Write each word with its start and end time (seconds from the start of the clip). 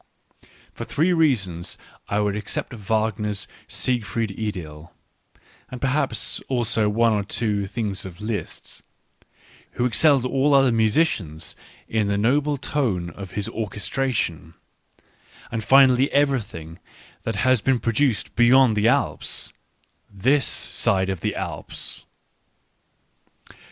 For 0.73 0.83
three 0.83 1.13
reasons 1.13 1.77
I 2.09 2.21
would 2.21 2.35
except 2.35 2.73
Wag 2.89 3.19
ner's 3.19 3.47
Siegfried 3.67 4.31
Idyll, 4.31 4.91
and 5.69 5.79
perhaps 5.79 6.39
also 6.47 6.89
one 6.89 7.13
or 7.13 7.23
two 7.23 7.67
things 7.67 8.03
of 8.03 8.19
Liszt, 8.19 8.81
who 9.73 9.85
excelled 9.85 10.25
all 10.25 10.55
other 10.55 10.71
musicians 10.71 11.55
in 11.87 12.07
the 12.07 12.17
noble 12.17 12.57
tone 12.57 13.11
of 13.11 13.33
his 13.33 13.47
orchestration; 13.49 14.55
and 15.51 15.63
finally 15.63 16.11
everything 16.11 16.79
that 17.21 17.35
has 17.35 17.61
been 17.61 17.77
produced 17.79 18.33
beyond 18.35 18.75
the 18.75 18.87
Alps— 18.87 19.53
this 20.25 20.47
side 20.47 21.09
of 21.11 21.19
the 21.19 21.35
Alps. 21.35 22.07